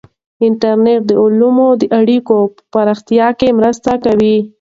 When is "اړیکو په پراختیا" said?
1.99-3.27